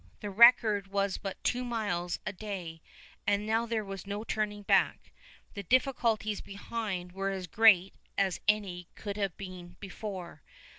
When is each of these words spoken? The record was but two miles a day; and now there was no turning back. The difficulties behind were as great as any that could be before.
The 0.21 0.31
record 0.31 0.87
was 0.87 1.19
but 1.19 1.43
two 1.43 1.63
miles 1.63 2.17
a 2.25 2.33
day; 2.33 2.81
and 3.27 3.45
now 3.45 3.67
there 3.67 3.85
was 3.85 4.07
no 4.07 4.23
turning 4.23 4.63
back. 4.63 5.11
The 5.53 5.61
difficulties 5.61 6.41
behind 6.41 7.11
were 7.11 7.29
as 7.29 7.45
great 7.45 7.93
as 8.17 8.39
any 8.47 8.87
that 8.95 8.99
could 9.03 9.33
be 9.37 9.63
before. 9.79 10.41